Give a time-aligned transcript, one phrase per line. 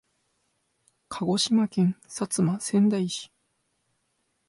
[1.09, 3.31] 鹿児島県薩摩川内市